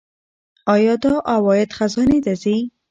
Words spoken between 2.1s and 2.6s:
ته ځي؟